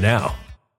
[0.00, 0.34] now.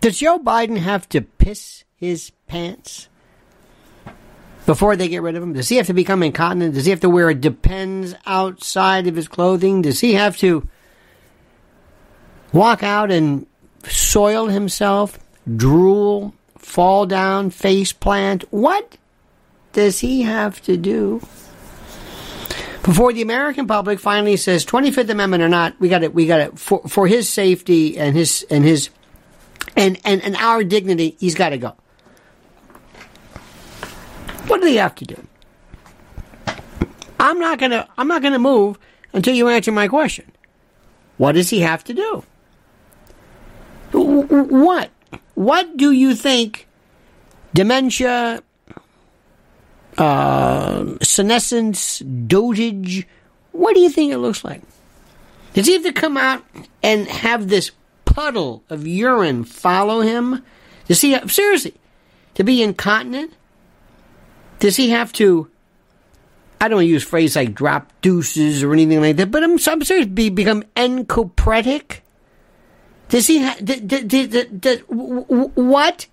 [0.00, 3.08] Does Joe Biden have to piss his pants
[4.64, 5.54] before they get rid of him?
[5.54, 6.74] Does he have to become incontinent?
[6.74, 9.82] Does he have to wear a Depends outside of his clothing?
[9.82, 10.68] Does he have to
[12.52, 13.46] walk out and
[13.84, 15.18] soil himself,
[15.56, 18.44] drool, fall down, face plant?
[18.52, 18.98] What
[19.72, 21.20] does he have to do?
[22.84, 26.14] Before the American public finally says 25th Amendment or not, we got it.
[26.14, 28.88] We got it for for his safety and his and his
[29.78, 31.74] and, and, and our dignity, he's got to go.
[34.48, 35.26] What do they have to do?
[37.20, 38.78] I'm not gonna I'm not gonna move
[39.12, 40.30] until you answer my question.
[41.16, 42.24] What does he have to do?
[43.92, 44.90] What?
[45.34, 46.68] What do you think
[47.54, 48.42] dementia,
[49.98, 53.04] uh, senescence, dotage,
[53.52, 54.62] what do you think it looks like?
[55.54, 56.44] Does he have to come out
[56.82, 57.72] and have this
[58.18, 60.44] puddle of urine follow him?
[60.86, 61.74] Does he have, seriously,
[62.34, 63.32] to be incontinent?
[64.58, 65.48] Does he have to,
[66.60, 70.06] I don't use phrase like drop deuces or anything like that, but I'm, I'm serious,
[70.06, 72.00] be, become encopretic?
[73.08, 76.06] Does he ha- d- d- d- d- what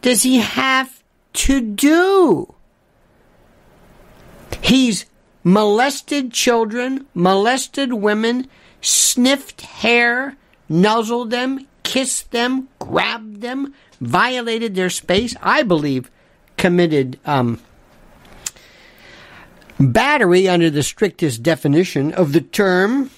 [0.00, 1.02] does he have
[1.34, 2.54] to do?
[4.62, 5.04] He's
[5.44, 8.48] molested children, molested women,
[8.80, 10.36] sniffed hair,
[10.68, 15.34] nuzzled them, kissed them, grabbed them, violated their space.
[15.42, 16.10] I believe
[16.56, 17.60] committed um,
[19.78, 23.10] battery under the strictest definition of the term.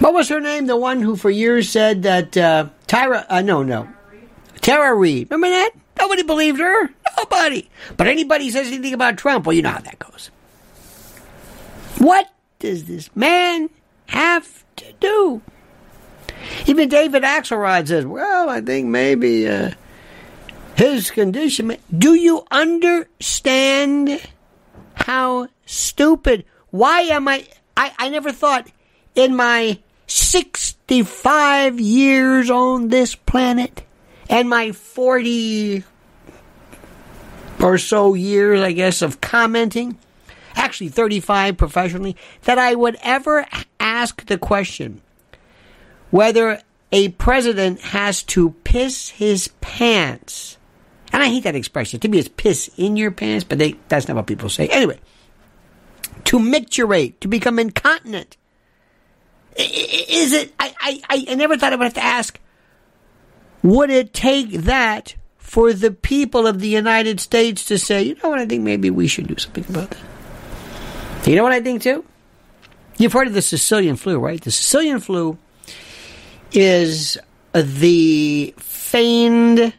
[0.00, 0.66] What was her name?
[0.66, 3.24] The one who for years said that uh, Tyra?
[3.28, 3.88] Uh, no, no,
[4.60, 5.30] Tara Reade.
[5.30, 5.70] Remember that?
[5.98, 6.90] Nobody believed her.
[7.18, 7.70] Nobody.
[7.96, 10.30] But anybody says anything about Trump, well, you know how that goes.
[11.98, 13.70] What does this man
[14.14, 15.42] have to do?
[16.66, 19.72] Even David Axelrod says, well, I think maybe uh,
[20.76, 21.76] his condition.
[21.96, 24.20] Do you understand
[24.94, 26.44] how stupid?
[26.70, 27.46] Why am I?
[27.76, 28.68] I, I never thought
[29.14, 33.84] in my 65 years on this planet
[34.28, 35.84] and my 40
[37.60, 39.98] or so years, I guess, of commenting,
[40.54, 43.46] actually 35 professionally, that I would ever
[43.80, 45.02] ask the question
[46.10, 46.60] whether
[46.92, 50.58] a president has to piss his pants.
[51.12, 52.00] And I hate that expression.
[52.00, 54.68] To me, it's piss in your pants, but they, that's not what people say.
[54.68, 55.00] Anyway,
[56.24, 58.36] to micturate, to become incontinent.
[59.56, 60.52] Is it?
[60.58, 62.40] I, I, I never thought I would have to ask.
[63.62, 68.30] Would it take that for the people of the United States to say, you know
[68.30, 69.98] what, I think maybe we should do something about that?
[71.26, 72.04] You know what I think too?
[72.98, 74.40] You've heard of the Sicilian flu, right?
[74.40, 75.38] The Sicilian flu
[76.52, 77.16] is
[77.54, 79.72] the feigned,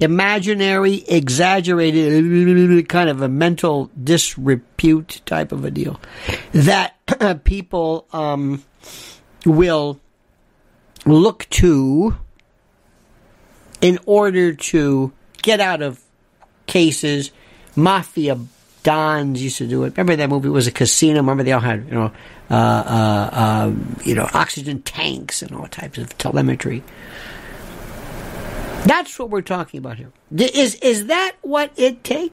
[0.00, 6.00] imaginary, exaggerated, kind of a mental disrepute type of a deal
[6.52, 6.94] that
[7.44, 8.64] people um,
[9.44, 10.00] will
[11.04, 12.16] look to
[13.82, 16.00] in order to get out of
[16.66, 17.30] cases.
[17.76, 18.38] Mafia
[18.82, 19.96] dons used to do it.
[19.96, 21.20] Remember that movie was a casino.
[21.20, 22.12] Remember they all had you know
[22.50, 23.72] uh, uh, uh,
[24.04, 26.82] you know oxygen tanks and all types of telemetry.
[28.84, 30.12] That's what we're talking about here.
[30.36, 32.32] Is is that what it takes?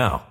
[0.01, 0.30] now.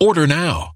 [0.00, 0.75] Order now.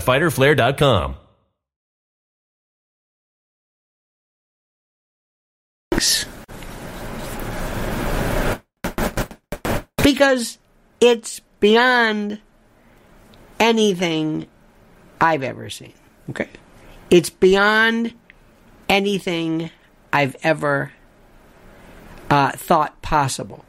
[0.00, 1.16] www.fighterflare.com.
[10.02, 10.58] Because
[11.00, 12.40] it's beyond
[13.58, 14.46] anything
[15.20, 15.92] I've ever seen.
[16.30, 16.48] Okay?
[17.10, 18.14] It's beyond
[18.88, 19.70] anything
[20.12, 20.92] I've ever
[22.30, 23.64] uh, thought possible.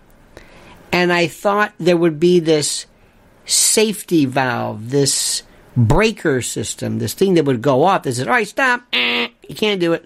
[0.91, 2.85] And I thought there would be this
[3.45, 5.43] safety valve, this
[5.75, 8.81] breaker system, this thing that would go off that says, all right, stop.
[8.93, 10.05] Eh, you can't do it.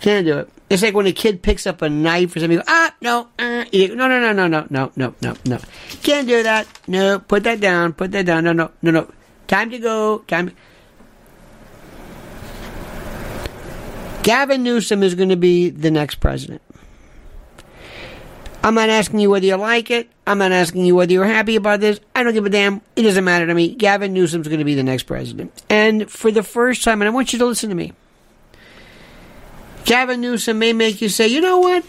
[0.00, 0.50] Can't do it.
[0.68, 2.60] It's like when a kid picks up a knife or something.
[2.66, 5.58] Ah, no, uh, no, no, no, no, no, no, no, no, no.
[6.02, 6.66] Can't do that.
[6.88, 7.92] No, put that down.
[7.92, 8.44] Put that down.
[8.44, 9.10] No, no, no, no.
[9.46, 10.18] Time to go.
[10.26, 10.50] Time.
[14.24, 16.62] Gavin Newsom is going to be the next president.
[18.66, 20.10] I'm not asking you whether you like it.
[20.26, 22.00] I'm not asking you whether you're happy about this.
[22.16, 22.80] I don't give a damn.
[22.96, 23.72] It doesn't matter to me.
[23.72, 25.52] Gavin Newsom's going to be the next president.
[25.70, 27.92] And for the first time, and I want you to listen to me.
[29.84, 31.84] Gavin Newsom may make you say, you know what?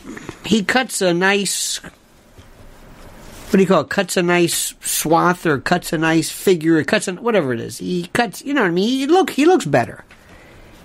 [0.45, 3.89] He cuts a nice, what do you call it?
[3.89, 7.79] Cuts a nice swath or cuts a nice figure, or cuts a, whatever it is.
[7.79, 8.87] He cuts, you know what I mean?
[8.87, 10.05] He look, he looks better.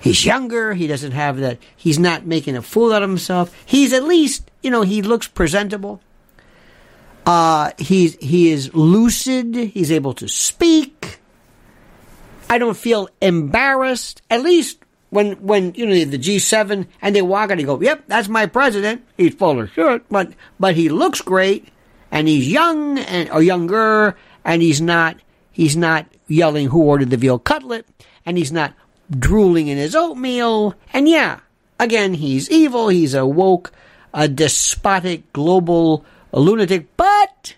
[0.03, 0.75] He's younger.
[0.75, 1.59] He doesn't have that.
[1.77, 3.55] He's not making a fool out of himself.
[3.65, 6.01] He's at least, you know, he looks presentable.
[7.25, 9.55] Uh, he's he is lucid.
[9.55, 11.21] He's able to speak.
[12.51, 14.23] I don't feel embarrassed.
[14.29, 14.81] At least
[15.11, 19.05] when when you know the G7 and they walk and go, "Yep, that's my president."
[19.17, 21.69] He's full of shit, but but he looks great,
[22.11, 25.15] and he's young and or younger, and he's not
[25.53, 27.87] he's not yelling, "Who ordered the veal cutlet?"
[28.25, 28.75] and he's not
[29.19, 30.75] drooling in his oatmeal.
[30.92, 31.40] And yeah,
[31.78, 32.88] again, he's evil.
[32.88, 33.73] He's a woke,
[34.12, 37.54] a despotic, global lunatic, but,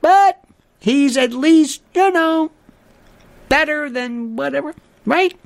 [0.00, 0.44] but
[0.78, 2.50] he's at least, you know,
[3.48, 5.38] better than whatever, right?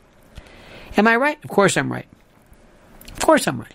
[0.97, 1.43] Am I right?
[1.45, 2.07] Of course I'm right.
[3.13, 3.75] Of course I'm right.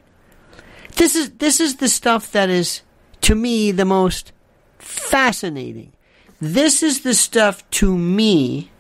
[0.96, 2.82] This is this is the stuff that is
[3.22, 4.32] to me the most
[4.80, 5.92] fascinating.
[6.40, 8.72] This is the stuff to me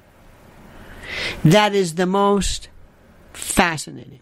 [1.44, 2.70] that is the most
[3.34, 4.20] fascinating.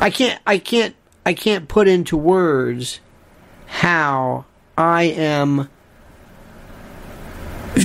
[0.00, 3.00] I can't I can't I can't put into words
[3.66, 5.68] how I am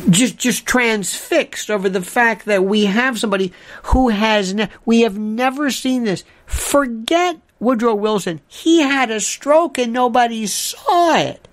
[0.10, 5.18] just just transfixed over the fact that we have somebody who has ne- we have
[5.18, 6.24] never seen this.
[6.46, 8.42] Forget Woodrow Wilson.
[8.48, 11.48] He had a stroke and nobody saw it.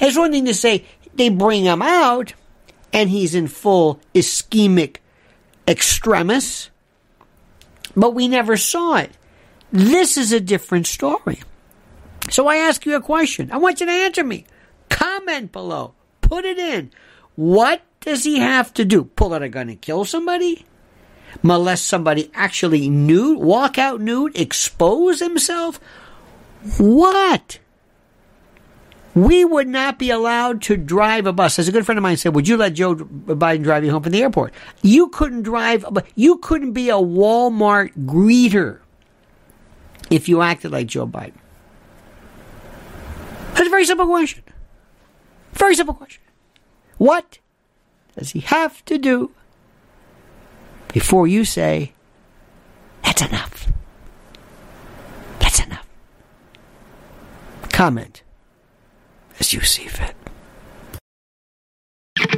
[0.00, 2.32] It's one thing to say they bring him out
[2.92, 4.96] and he's in full ischemic
[5.66, 6.70] extremis,
[7.94, 9.12] but we never saw it.
[9.70, 11.42] This is a different story.
[12.30, 13.50] So I ask you a question.
[13.52, 14.46] I want you to answer me.
[14.88, 15.94] Comment below.
[16.20, 16.90] Put it in.
[17.36, 19.04] What does he have to do?
[19.04, 20.64] Pull out a gun and kill somebody?
[21.42, 23.38] Molest somebody actually nude?
[23.38, 24.36] Walk out nude?
[24.38, 25.78] Expose himself?
[26.78, 27.58] What?
[29.18, 31.58] We would not be allowed to drive a bus.
[31.58, 34.04] As a good friend of mine said, would you let Joe Biden drive you home
[34.04, 34.54] from the airport?
[34.80, 35.84] You couldn't drive,
[36.14, 38.78] you couldn't be a Walmart greeter
[40.08, 41.34] if you acted like Joe Biden.
[43.54, 44.44] That's a very simple question.
[45.52, 46.22] Very simple question.
[46.98, 47.38] What
[48.16, 49.32] does he have to do
[50.92, 51.92] before you say,
[53.02, 53.66] that's enough?
[55.40, 55.88] That's enough.
[57.72, 58.22] Comment
[59.40, 60.17] as you see fit.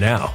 [0.00, 0.34] now.